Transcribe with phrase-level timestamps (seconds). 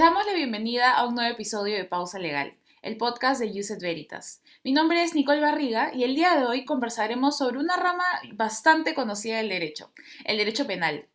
[0.00, 3.82] Les damos la bienvenida a un nuevo episodio de Pausa Legal, el podcast de Uset
[3.82, 4.40] Veritas.
[4.64, 8.94] Mi nombre es Nicole Barriga y el día de hoy conversaremos sobre una rama bastante
[8.94, 9.92] conocida del derecho,
[10.24, 11.09] el derecho penal.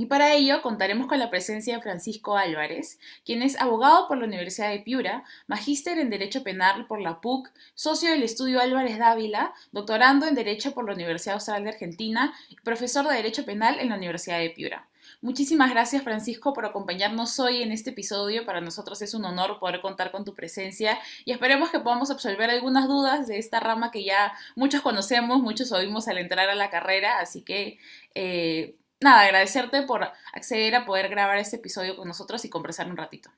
[0.00, 4.24] Y para ello contaremos con la presencia de Francisco Álvarez, quien es abogado por la
[4.24, 9.52] Universidad de Piura, magíster en Derecho Penal por la PUC, socio del estudio Álvarez Dávila,
[9.72, 13.90] doctorando en Derecho por la Universidad Austral de Argentina y profesor de Derecho Penal en
[13.90, 14.88] la Universidad de Piura.
[15.20, 18.46] Muchísimas gracias Francisco por acompañarnos hoy en este episodio.
[18.46, 22.48] Para nosotros es un honor poder contar con tu presencia y esperemos que podamos absolver
[22.48, 26.70] algunas dudas de esta rama que ya muchos conocemos, muchos oímos al entrar a la
[26.70, 27.18] carrera.
[27.18, 27.78] Así que
[28.14, 32.96] eh, nada, agradecerte por acceder a poder grabar este episodio con nosotros y conversar un
[32.96, 33.30] ratito.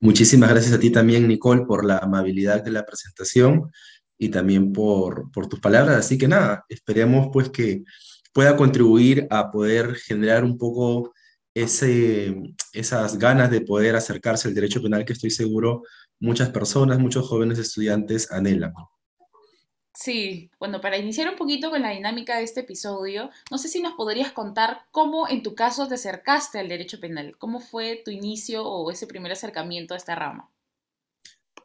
[0.00, 3.72] Muchísimas gracias a ti también, Nicole, por la amabilidad de la presentación
[4.18, 5.96] y también por, tus palabras.
[5.96, 7.84] Así que nada, esperemos pues que
[8.32, 11.14] pueda contribuir a poder generar un poco
[11.54, 15.84] esas ganas de poder acercarse al derecho penal que estoy seguro
[16.20, 18.72] muchas personas, muchos jóvenes estudiantes anhelan.
[19.94, 23.80] Sí, bueno, para iniciar un poquito con la dinámica de este episodio, no sé si
[23.80, 28.10] nos podrías contar cómo en tu caso te acercaste al derecho penal, cómo fue tu
[28.10, 30.50] inicio o ese primer acercamiento a esta rama.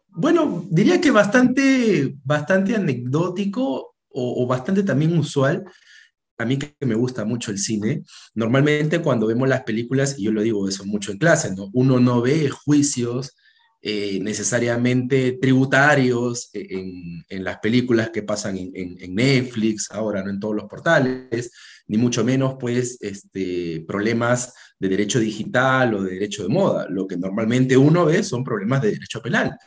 [0.09, 5.65] Bueno, diría que bastante, bastante anecdótico o, o bastante también usual
[6.39, 10.31] a mí que me gusta mucho el cine, normalmente cuando vemos las películas, y yo
[10.31, 11.69] lo digo eso mucho en clase, ¿no?
[11.73, 13.35] uno no ve juicios
[13.81, 20.39] eh, necesariamente tributarios en, en, las películas que pasan en, en, Netflix, ahora no en
[20.39, 21.51] todos los portales,
[21.87, 26.87] ni mucho menos pues este, problemas de derecho digital o de derecho de moda.
[26.89, 29.57] Lo que normalmente uno ve son problemas de derecho penal.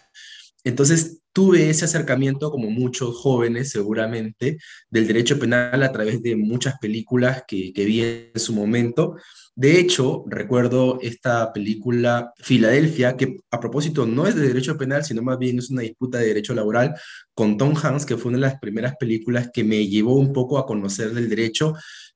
[0.64, 4.58] Entonces, tuve ese acercamiento, como muchos jóvenes seguramente,
[4.91, 9.16] del derecho penal a través de muchas películas que, vi en su momento.
[9.55, 15.22] De hecho, recuerdo esta película Filadelfia, que a propósito no es de derecho penal, sino
[15.22, 16.94] más bien es una disputa de derecho laboral,
[17.34, 20.59] con Tom Hanks, que fue una de las primeras películas que me llevó un poco
[20.59, 21.75] a conocer del derecho,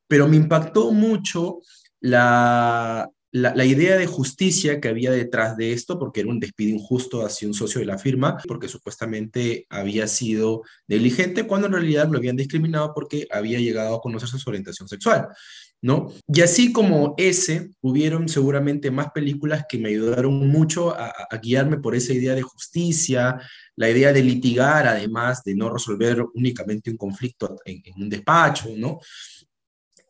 [0.09, 1.61] pero me impactó mucho
[2.01, 7.25] la, la, idea de justicia que había detrás de esto, porque era un despido injusto
[7.25, 12.19] hacia un socio de la firma, porque supuestamente había sido negligente, cuando en realidad lo
[12.19, 15.29] habían discriminado porque había llegado a conocerse su orientación sexual.
[15.83, 16.11] ¿No?
[16.27, 21.95] Y así como ese, hubieron seguramente más películas que me ayudaron mucho a, guiarme por
[21.95, 23.39] esa idea de justicia,
[23.77, 28.71] la idea de litigar, además de no resolver únicamente un conflicto en, en un despacho,
[28.75, 28.99] ¿no?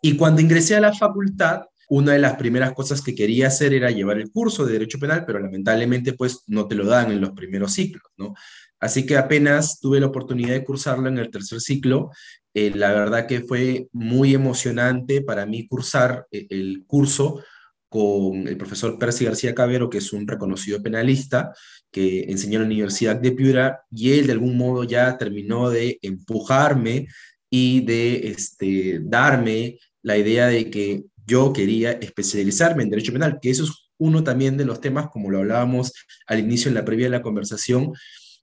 [0.00, 3.90] Y cuando ingresé a la facultad, una de las primeras cosas que quería hacer era
[3.90, 7.30] llevar el curso de Derecho Penal, pero lamentablemente pues no te lo dan en los
[7.30, 8.34] primeros ciclos, ¿no?
[8.78, 12.10] Así que apenas tuve la oportunidad de cursarlo en el tercer ciclo,
[12.52, 17.42] eh, la verdad que fue muy emocionante para mí cursar eh, el curso
[17.88, 21.52] con el profesor Percy García Cabero, que es un reconocido penalista,
[21.90, 25.98] que enseñó en la Universidad de Piura, y él de algún modo ya terminó de
[26.02, 27.08] empujarme
[27.48, 33.50] y de este, darme la idea de que yo quería especializarme en derecho penal, que
[33.50, 35.92] eso es uno también de los temas, como lo hablábamos
[36.26, 37.92] al inicio en la previa de la conversación,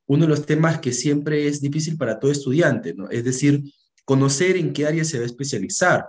[0.07, 3.09] uno de los temas que siempre es difícil para todo estudiante, ¿no?
[3.09, 3.63] Es decir,
[4.03, 6.05] conocer en qué área se va a especializar.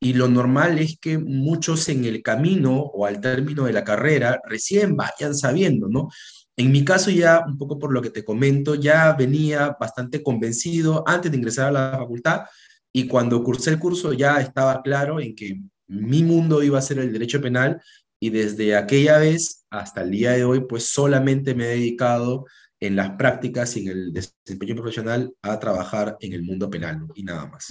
[0.00, 4.40] Y lo normal es que muchos en el camino o al término de la carrera
[4.44, 6.08] recién vayan sabiendo, ¿no?
[6.56, 11.04] En mi caso ya, un poco por lo que te comento, ya venía bastante convencido
[11.06, 12.42] antes de ingresar a la facultad
[12.92, 16.98] y cuando cursé el curso ya estaba claro en que mi mundo iba a ser
[16.98, 17.80] el derecho penal
[18.18, 22.46] y desde aquella vez hasta el día de hoy, pues solamente me he dedicado
[22.80, 27.22] en las prácticas y en el desempeño profesional a trabajar en el mundo penal y
[27.22, 27.68] nada más.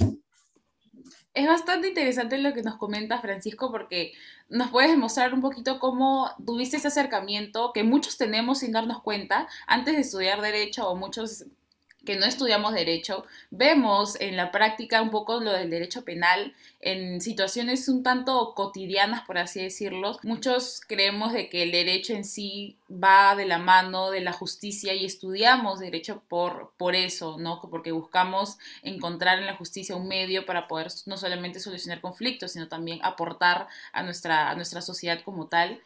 [1.33, 4.13] Es bastante interesante lo que nos comenta Francisco porque
[4.47, 9.47] nos puedes demostrar un poquito cómo tuviste ese acercamiento que muchos tenemos sin darnos cuenta
[9.67, 11.45] antes de estudiar derecho o muchos
[12.05, 17.19] que no estudiamos derecho, vemos en la práctica un poco lo del derecho penal en
[17.19, 20.19] situaciones un tanto cotidianas, por así decirlo.
[20.23, 24.93] Muchos creemos de que el derecho en sí va de la mano de la justicia
[24.93, 27.59] y estudiamos derecho por, por eso, ¿no?
[27.69, 32.67] Porque buscamos encontrar en la justicia un medio para poder no solamente solucionar conflictos, sino
[32.67, 35.81] también aportar a nuestra, a nuestra sociedad como tal.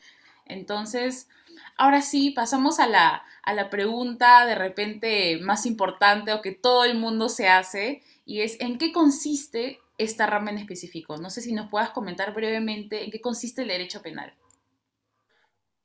[0.50, 1.30] Entonces,
[1.78, 6.84] ahora sí, pasamos a la, a la pregunta de repente más importante o que todo
[6.84, 11.18] el mundo se hace, y es ¿en qué consiste esta rama en específico?
[11.18, 14.34] No sé si nos puedas comentar brevemente en qué consiste el derecho penal.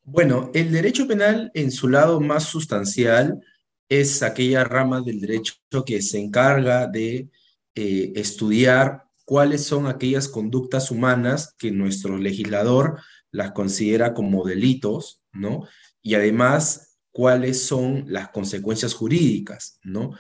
[0.03, 3.41] Bueno, el derecho penal en su lado más sustancial
[3.89, 5.55] es aquella rama del derecho
[5.87, 7.29] que se encarga de
[7.75, 13.01] eh, estudiar cuáles son aquellas conductas humanas que nuestro legislador
[13.35, 15.67] las considera como delitos, ¿no?
[16.01, 20.13] Y además, cuáles son las consecuencias jurídicas, ¿no?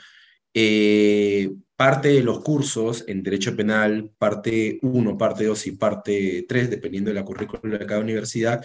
[0.53, 6.71] Eh, parte de los cursos en Derecho Penal, parte 1, parte 2 y parte 3,
[6.71, 8.65] dependiendo de la currícula de cada universidad,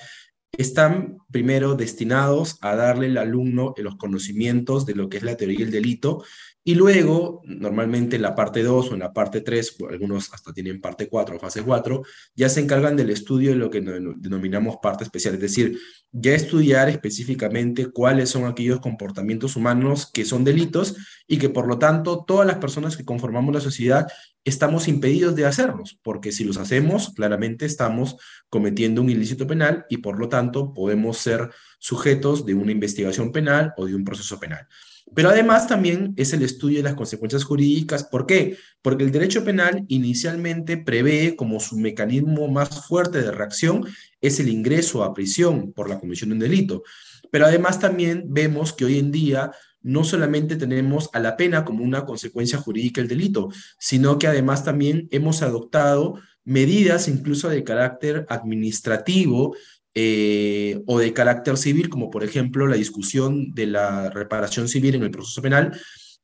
[0.58, 5.60] están primero destinados a darle al alumno los conocimientos de lo que es la teoría
[5.60, 6.24] del delito
[6.64, 10.82] y luego, normalmente en la parte 2 o en la parte 3, algunos hasta tienen
[10.82, 12.04] parte 4 o fase 4,
[12.36, 15.80] ya se encargan del estudio de lo que denominamos parte especial, es decir,
[16.12, 20.98] ya estudiar específicamente cuáles son aquellos comportamientos humanos que son delitos
[21.28, 24.08] y que por lo tanto todas las personas que conformamos la sociedad
[24.44, 28.18] estamos impedidos de hacerlos, porque si los hacemos, claramente estamos
[28.50, 33.74] cometiendo un ilícito penal y por lo tanto podemos ser sujetos de una investigación penal
[33.78, 34.68] o de un proceso penal.
[35.16, 38.04] Pero además también es el estudio de las consecuencias jurídicas.
[38.04, 38.58] ¿Por qué?
[38.82, 43.86] Porque el derecho penal inicialmente prevé como su mecanismo más fuerte de reacción
[44.22, 46.84] es el ingreso a prisión por la comisión de un delito.
[47.32, 49.52] Pero además también vemos que hoy en día
[49.82, 54.64] no solamente tenemos a la pena como una consecuencia jurídica del delito, sino que además
[54.64, 59.56] también hemos adoptado medidas incluso de carácter administrativo
[59.96, 65.04] eh, o de carácter civil, como por ejemplo la discusión de la reparación civil en
[65.04, 65.80] el proceso penal,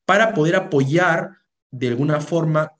[0.05, 1.31] para poder apoyar
[1.71, 2.71] de alguna forma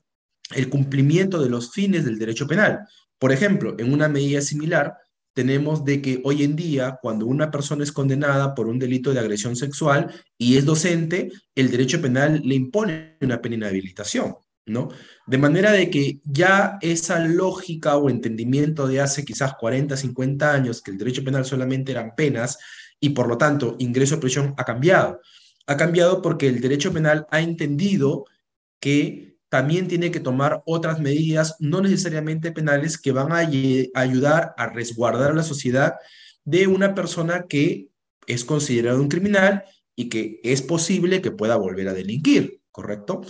[0.54, 2.80] el cumplimiento de los fines del derecho penal.
[3.18, 4.96] Por ejemplo, en una medida similar,
[5.34, 9.20] tenemos de que hoy en día, cuando una persona es condenada por un delito de
[9.20, 14.36] agresión sexual y es docente, el derecho penal le impone una pena de inhabilitación.
[14.66, 14.88] ¿No?
[15.26, 20.82] De manera de que ya esa lógica o entendimiento de hace quizás 40, 50 años,
[20.82, 22.58] que el derecho penal solamente eran penas
[23.00, 25.20] y por lo tanto ingreso a prisión ha cambiado.
[25.66, 28.24] Ha cambiado porque el derecho penal ha entendido
[28.80, 33.38] que también tiene que tomar otras medidas, no necesariamente penales, que van a
[33.94, 35.94] ayudar a resguardar a la sociedad
[36.44, 37.88] de una persona que
[38.26, 39.64] es considerada un criminal
[39.94, 43.22] y que es posible que pueda volver a delinquir, ¿correcto?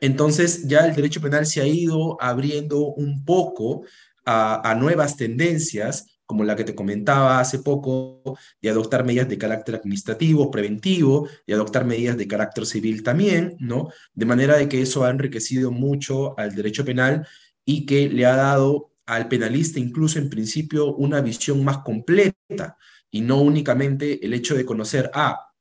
[0.00, 3.84] Entonces ya el derecho penal se ha ido abriendo un poco
[4.26, 9.76] a, nuevas tendencias, como la que te comentaba hace poco, de adoptar medidas de carácter
[9.76, 13.88] administrativo, preventivo, y adoptar medidas de carácter civil también, ¿no?
[14.14, 17.26] De manera de que eso ha enriquecido mucho al derecho penal
[17.64, 22.78] y que le ha dado al penalista incluso en principio una visión más completa
[23.10, 25.52] y no únicamente el hecho de conocer, ah,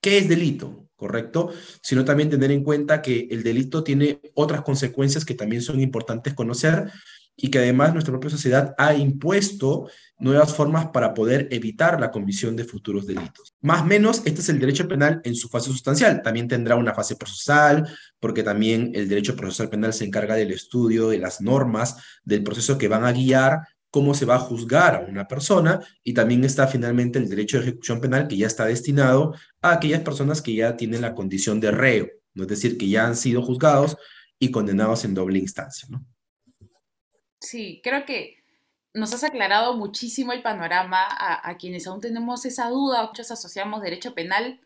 [0.00, 0.87] ¿qué es delito?
[0.98, 1.50] ¿Correcto?
[1.80, 6.34] Sino también tener en cuenta que el delito tiene otras consecuencias que también son importantes
[6.34, 6.90] conocer
[7.40, 12.56] y que además nuestra propia sociedad ha impuesto nuevas formas para poder evitar la comisión
[12.56, 13.54] de futuros delitos.
[13.60, 16.20] Más o menos, este es el derecho penal en su fase sustancial.
[16.20, 21.10] También tendrá una fase procesal, porque también el derecho procesal penal se encarga del estudio
[21.10, 25.00] de las normas del proceso que van a guiar cómo se va a juzgar a
[25.00, 29.34] una persona y también está finalmente el derecho de ejecución penal que ya está destinado
[29.62, 32.42] a aquellas personas que ya tienen la condición de reo, ¿no?
[32.42, 33.96] es decir, que ya han sido juzgados
[34.38, 35.88] y condenados en doble instancia.
[37.40, 38.36] Sí, creo que
[38.92, 43.82] nos has aclarado muchísimo el panorama a, a quienes aún tenemos esa duda, muchos asociamos
[43.82, 44.60] derecho penal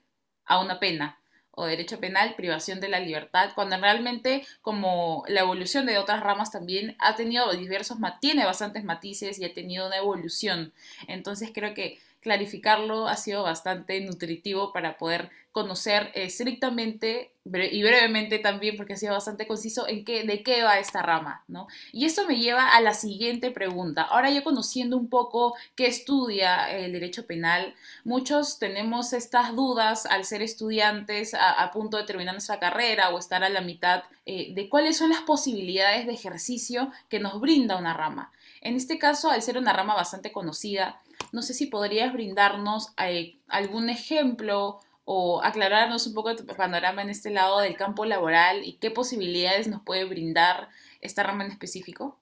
[0.44, 1.21] a una pena
[1.54, 6.50] o derecho penal, privación de la libertad, cuando realmente como la evolución de otras ramas
[6.50, 10.72] también ha tenido diversos, tiene bastantes matices y ha tenido una evolución.
[11.08, 18.76] Entonces creo que clarificarlo ha sido bastante nutritivo para poder conocer estrictamente y brevemente también,
[18.76, 21.66] porque ha sido bastante conciso, en qué, de qué va esta rama, ¿no?
[21.92, 24.02] Y esto me lleva a la siguiente pregunta.
[24.02, 27.74] Ahora ya conociendo un poco qué estudia el derecho penal,
[28.04, 33.42] muchos tenemos estas dudas al ser estudiantes a, punto de terminar nuestra carrera o estar
[33.42, 37.92] a la mitad eh, de cuáles son las posibilidades de ejercicio que nos brinda una
[37.92, 38.30] rama.
[38.60, 41.00] En este caso, al ser una rama bastante conocida,
[41.32, 47.10] no sé si podrías brindarnos eh, algún ejemplo o aclararnos un poco tu panorama en
[47.10, 50.68] este lado del campo laboral y qué posibilidades nos puede brindar
[51.00, 52.18] esta rama en específico.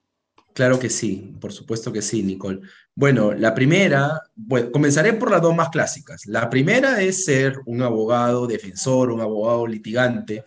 [0.54, 2.60] Claro que sí, por supuesto que sí, Nicole.
[2.94, 4.20] Bueno, la primera,
[4.72, 6.26] comenzaré por las dos más clásicas.
[6.26, 10.44] La primera es ser un abogado defensor, un abogado litigante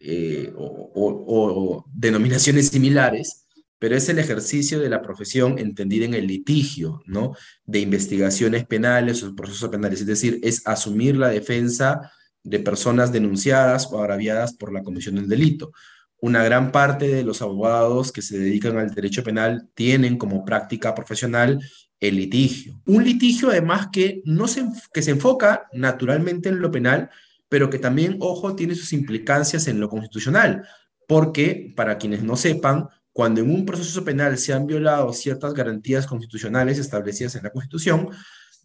[0.00, 3.43] eh, o denominaciones similares
[3.84, 7.36] pero es el ejercicio de la profesión entendida en el litigio, ¿no?
[7.66, 12.10] De investigaciones penales o procesos penales, es decir, es asumir la defensa
[12.42, 15.70] de personas denunciadas o agraviadas por la comisión del delito.
[16.18, 20.94] Una gran parte de los abogados que se dedican al derecho penal tienen como práctica
[20.94, 21.60] profesional
[22.00, 22.80] el litigio.
[22.86, 24.64] Un litigio además que, no se,
[24.94, 27.10] que se enfoca naturalmente en lo penal,
[27.50, 30.66] pero que también, ojo, tiene sus implicancias en lo constitucional,
[31.06, 36.04] porque para quienes no sepan, cuando en un proceso penal se han violado ciertas garantías
[36.04, 38.10] constitucionales establecidas en la Constitución,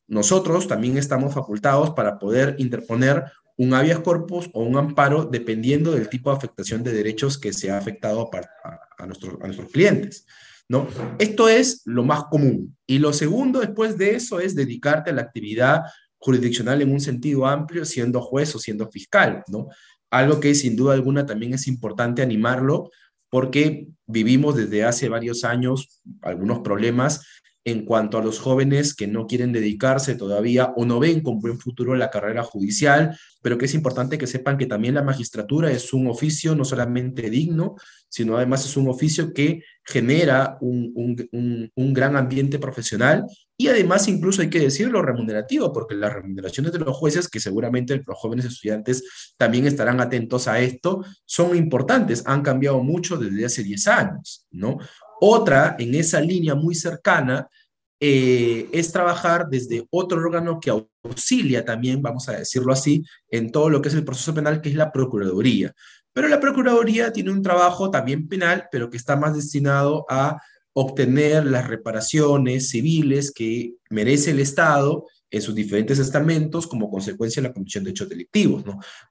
[0.07, 3.25] nosotros también estamos facultados para poder interponer
[3.57, 7.69] un habeas corpus o un amparo dependiendo del tipo de afectación de derechos que se
[7.69, 10.25] ha afectado a, a, a nuestros clientes.
[10.67, 10.87] ¿no?
[11.19, 12.75] Esto es lo más común.
[12.87, 15.83] Y lo segundo después de eso es dedicarte a la actividad
[16.17, 19.67] jurisdiccional en un sentido amplio, siendo juez o siendo fiscal, ¿no?
[20.11, 22.89] Algo que sin duda alguna también es importante animarlo
[23.29, 27.25] porque vivimos desde hace varios años algunos problemas
[27.65, 31.59] en cuanto a los jóvenes que no quieren dedicarse todavía o no ven con buen
[31.59, 35.93] futuro la carrera judicial, pero que es importante que sepan que también la magistratura es
[35.93, 37.75] un oficio no solamente digno,
[38.07, 43.25] sino además es un oficio que genera un, un, un, gran ambiente profesional
[43.57, 48.01] y además incluso hay que decirlo remunerativo, porque las remuneraciones de los jueces, que seguramente
[48.05, 53.63] los jóvenes estudiantes también estarán atentos a esto, son importantes, han cambiado mucho desde hace
[53.63, 54.77] 10 años, ¿no?
[55.21, 57.47] Otra, en esa línea muy cercana,
[58.01, 60.71] eh, es trabajar desde otro órgano que
[61.03, 64.69] auxilia también, vamos a decirlo así, en todo lo que es el proceso penal, que
[64.69, 65.73] es la Procuraduría.
[66.13, 70.41] Pero la Procuraduría tiene un trabajo también penal, pero que está más destinado a
[70.73, 77.49] obtener las reparaciones civiles que merece el Estado en sus diferentes estamentos como consecuencia de
[77.49, 78.63] la comisión de hechos delictivos.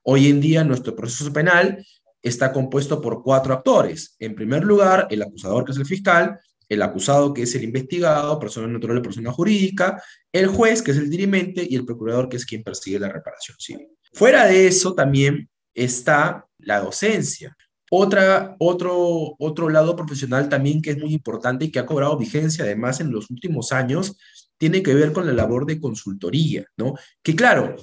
[0.03, 1.85] Hoy en día nuestro proceso penal
[2.21, 4.15] está compuesto por cuatro actores.
[4.19, 8.39] En primer lugar, el acusador, que es el fiscal, el acusado, que es el investigado,
[8.39, 12.37] persona natural o persona jurídica, el juez, que es el dirimente, y el procurador, que
[12.37, 13.87] es quien persigue la reparación civil.
[14.13, 17.55] Fuera de eso también está la docencia.
[17.91, 22.63] Otra, otro, otro lado profesional también que es muy importante y que ha cobrado vigencia
[22.63, 24.15] además en los últimos años,
[24.59, 26.93] tiene que ver con la labor de consultoría, ¿no?
[27.23, 27.75] Que claro,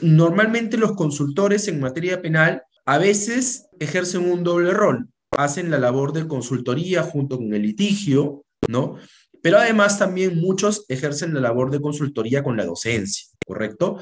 [0.00, 5.08] normalmente los consultores en materia penal a veces ejercen un doble rol.
[5.36, 8.96] Hacen la labor de consultoría junto con el litigio, ¿no?
[9.42, 13.98] Pero además también muchos ejercen la labor de consultoría con la docencia, ¿correcto?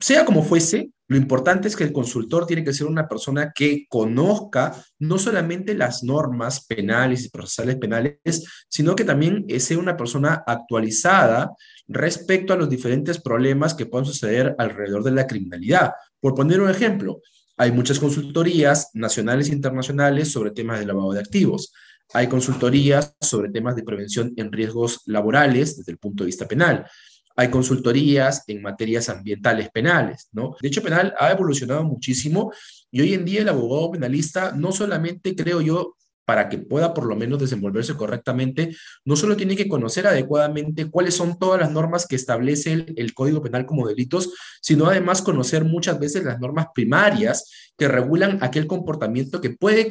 [0.00, 3.86] Sea como fuese, lo importante es que el consultor tiene que ser una persona que
[3.88, 8.18] conozca no solamente las normas penales y procesales penales,
[8.68, 11.52] sino que también sea una persona actualizada
[11.86, 15.92] respecto a los diferentes problemas que puedan suceder alrededor de la criminalidad.
[16.20, 17.20] Por poner un ejemplo,
[17.56, 21.72] hay muchas consultorías nacionales e internacionales sobre temas de lavado de activos.
[22.12, 26.86] Hay consultorías sobre temas de prevención en riesgos laborales desde el punto de vista penal.
[27.34, 30.56] Hay consultorías en materias ambientales penales, ¿no?
[30.60, 32.52] De hecho, penal ha evolucionado muchísimo
[32.90, 35.96] y hoy en día el abogado penalista no solamente, creo yo,
[36.26, 41.14] para que pueda por lo menos desenvolverse correctamente, no solo tiene que conocer adecuadamente cuáles
[41.14, 45.98] son todas las normas que establece el, Código Penal como delitos, sino además conocer muchas
[45.98, 49.88] veces las normas primarias que regulan aquel comportamiento que puede,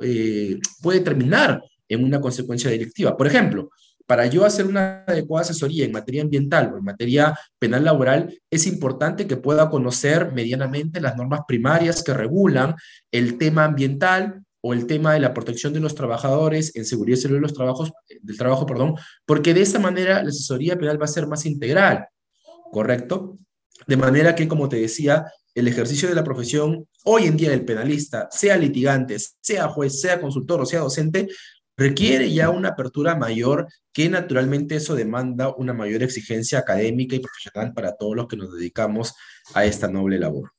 [0.00, 3.16] eh, puede terminar en una consecuencia directiva.
[3.16, 3.70] Por ejemplo,
[4.06, 8.66] para yo hacer una adecuada asesoría en materia ambiental o en materia penal laboral, es
[8.66, 12.74] importante que pueda conocer medianamente las normas primarias que regulan
[13.12, 17.28] el tema ambiental, o el tema de la protección de los trabajadores en seguridad y
[17.28, 21.08] de los trabajos, del trabajo, perdón, porque de esa manera la asesoría penal va a
[21.08, 22.08] ser más integral,
[22.72, 23.36] ¿correcto?
[23.86, 27.64] De manera que, como te decía, el ejercicio de la profesión hoy en día del
[27.64, 31.28] penalista, sea litigante, sea juez, sea consultor o sea docente,
[31.76, 37.72] requiere ya una apertura mayor que naturalmente eso demanda una mayor exigencia académica y profesional
[37.72, 39.14] para todos los que nos dedicamos
[39.54, 40.55] a esta noble labor.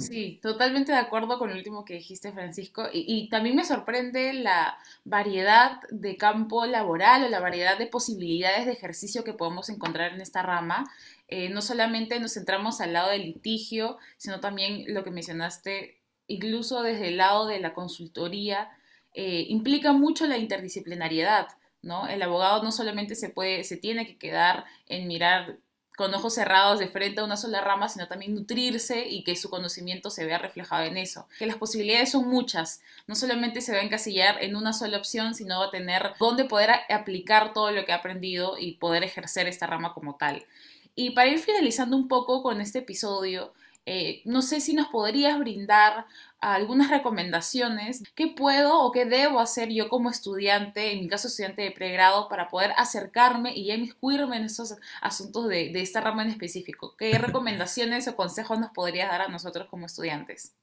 [0.00, 2.88] Sí, totalmente de acuerdo con lo último que dijiste, Francisco.
[2.92, 8.72] Y, también me sorprende la variedad de campo laboral o la variedad de posibilidades de
[8.72, 10.90] ejercicio que podemos encontrar en esta rama.
[11.28, 16.82] Eh, no solamente nos centramos al lado del litigio, sino también lo que mencionaste, incluso
[16.82, 18.70] desde el lado de la consultoría,
[19.14, 21.48] eh, implica mucho la interdisciplinariedad.
[21.82, 22.08] ¿no?
[22.08, 25.58] El abogado no solamente se puede, se tiene que quedar en mirar
[26.00, 29.50] con ojos cerrados de frente a una sola rama, sino también nutrirse y que su
[29.50, 31.28] conocimiento se vea reflejado en eso.
[31.38, 35.34] Que las posibilidades son muchas, no solamente se va a encasillar en una sola opción,
[35.34, 39.46] sino va a tener dónde poder aplicar todo lo que ha aprendido y poder ejercer
[39.46, 40.46] esta rama como tal.
[40.94, 43.52] Y para ir finalizando un poco con este episodio,
[43.92, 46.06] eh, no sé si nos podrías brindar
[46.38, 48.04] algunas recomendaciones.
[48.14, 52.28] ¿Qué puedo o qué debo hacer yo como estudiante, en mi caso estudiante de pregrado,
[52.28, 56.94] para poder acercarme y inmiscuirme en esos asuntos de, de esta rama en específico?
[56.96, 60.54] ¿Qué recomendaciones o consejos nos podrías dar a nosotros como estudiantes?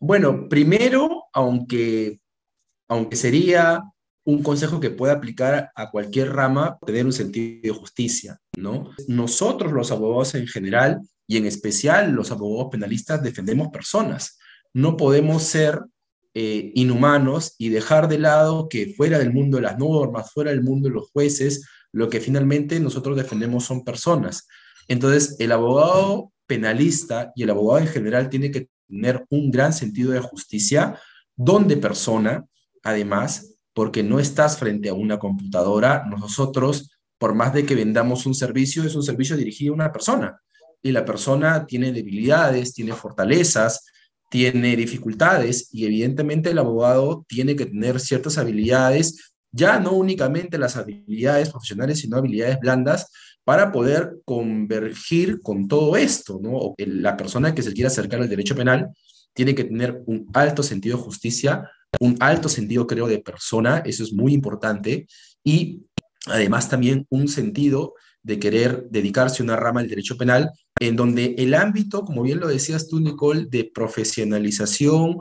[0.00, 2.20] Bueno, primero, aunque,
[2.88, 3.82] aunque sería
[4.24, 8.92] un consejo que pueda aplicar a cualquier rama, tener un sentido de justicia, ¿no?
[9.08, 14.38] Nosotros los abogados en general y en especial los abogados penalistas defendemos personas.
[14.72, 15.80] No podemos ser
[16.34, 20.62] eh, inhumanos y dejar de lado que fuera del mundo de las normas, fuera del
[20.62, 24.48] mundo de los jueces, lo que finalmente nosotros defendemos son personas.
[24.88, 30.12] Entonces, el abogado penalista y el abogado en general tiene que tener un gran sentido
[30.12, 30.98] de justicia,
[31.36, 32.46] donde persona,
[32.82, 38.34] además, porque no estás frente a una computadora, nosotros, por más de que vendamos un
[38.34, 40.40] servicio, es un servicio dirigido a una persona,
[40.82, 43.86] y la persona tiene debilidades, tiene fortalezas,
[44.30, 50.76] tiene dificultades, y evidentemente el abogado tiene que tener ciertas habilidades, ya no únicamente las
[50.76, 53.10] habilidades profesionales, sino habilidades blandas,
[53.44, 56.74] para poder convergir con todo esto, ¿no?
[56.76, 58.90] La persona que se quiera acercar al derecho penal
[59.32, 61.70] tiene que tener un alto sentido de justicia,
[62.00, 65.06] un alto sentido, creo, de persona, eso es muy importante,
[65.42, 65.80] y
[66.26, 67.94] además también un sentido
[68.28, 72.38] de querer dedicarse a una rama del derecho penal en donde el ámbito, como bien
[72.38, 75.16] lo decías tú, Nicole, de profesionalización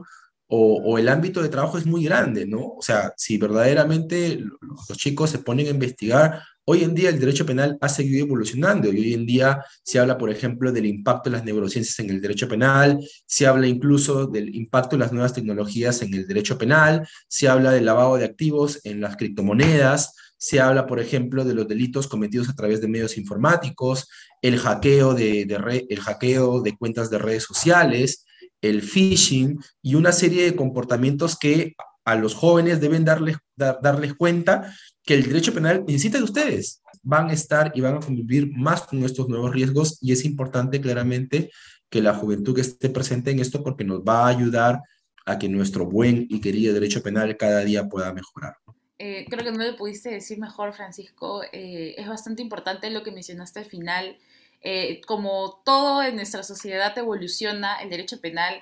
[0.50, 2.76] o, el ámbito de trabajo es muy grande, ¿no?
[2.78, 7.46] O sea, si verdaderamente los chicos se ponen a investigar Hoy en día el derecho
[7.46, 11.38] penal ha seguido evolucionando y hoy en día se habla, por ejemplo, del impacto de
[11.38, 16.02] las neurociencias en el derecho penal, se habla incluso del impacto de las nuevas tecnologías
[16.02, 20.86] en el derecho penal, se habla del lavado de activos en las criptomonedas, se habla,
[20.86, 24.08] por ejemplo, de los delitos cometidos a través de medios informáticos,
[24.42, 25.42] el hackeo de,
[25.90, 28.26] el hackeo de cuentas de redes sociales,
[28.62, 31.76] el phishing y una serie de comportamientos que
[32.06, 36.82] a los jóvenes deben darles, darles cuenta que el derecho penal necesita de ustedes.
[37.04, 40.80] Van a estar y van a convivir más con estos nuevos riesgos y es importante
[40.80, 41.52] claramente
[41.90, 44.82] que la juventud esté presente en esto porque nos va a ayudar
[45.26, 48.56] a que nuestro buen y querido derecho penal cada día pueda mejorar.
[49.00, 51.44] Eh, creo que no lo pudiste decir mejor, Francisco.
[51.52, 54.18] Eh, es bastante importante lo que mencionaste al final.
[54.62, 58.62] Eh, como todo en nuestra sociedad evoluciona, el derecho penal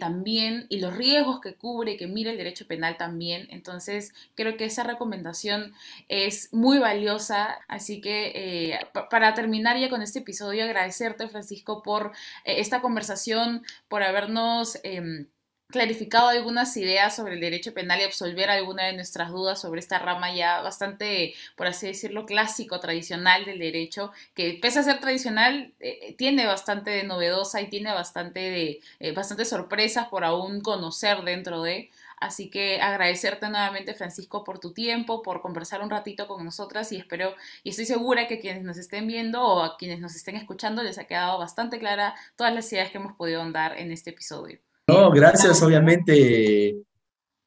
[0.00, 3.46] también y los riesgos que cubre, que mira el derecho penal también.
[3.50, 5.74] Entonces, creo que esa recomendación
[6.08, 7.58] es muy valiosa.
[7.68, 8.78] Así que
[9.10, 12.12] para terminar ya con este episodio, agradecerte, Francisco, por
[12.46, 15.26] esta conversación, por habernos em,
[15.68, 19.98] clarificado algunas ideas sobre el derecho penal y absolver alguna de nuestras dudas sobre esta
[19.98, 25.74] rama ya bastante, por así decirlo, clásico, tradicional del derecho, que pese a ser tradicional,
[25.80, 31.22] eh, tiene bastante de novedosa y tiene bastante de eh, bastantes sorpresas por aún conocer
[31.22, 31.90] dentro de.
[32.18, 36.96] Así que agradecerte nuevamente, Francisco, por tu tiempo, por conversar un ratito con nosotras y
[36.96, 40.82] espero y estoy segura que quienes nos estén viendo o a quienes nos estén escuchando
[40.82, 44.65] les ha quedado bastante clara todas las ideas que hemos podido dar en este episodio.
[44.88, 46.76] No, gracias obviamente,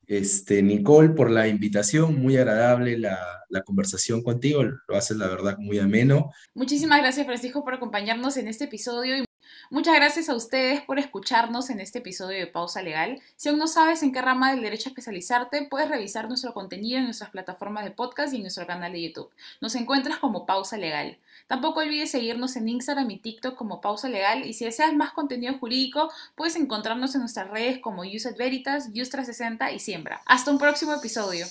[0.07, 2.21] este, Nicole, por la invitación.
[2.21, 4.63] Muy agradable la, conversación contigo.
[4.63, 6.31] Lo haces, la verdad, muy ameno.
[6.53, 9.23] Muchísimas gracias, Francisco, por acompañarnos en este episodio.
[9.71, 13.21] Muchas gracias a ustedes por escucharnos en este episodio de Pausa Legal.
[13.35, 17.05] Si aún no sabes en qué rama del derecho especializarte, puedes revisar nuestro contenido en
[17.05, 19.31] nuestras plataformas de podcast y en nuestro canal de YouTube.
[19.61, 21.19] Nos encuentras como Pausa Legal.
[21.49, 25.57] Tampoco olvides seguirnos en Instagram y TikTok como Pausa Legal y si deseas más contenido
[25.57, 30.21] jurídico, puedes encontrarnos en nuestras redes como Uset Veritas, Justra60 y Siembra.
[30.27, 31.47] Hasta un próximo episodio.